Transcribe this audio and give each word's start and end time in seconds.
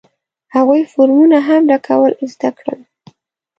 هغوی 0.55 0.81
فورمونه 0.91 1.37
هم 1.47 1.61
ډکول 1.69 2.11
زده 2.33 2.49
کړل. 2.57 2.81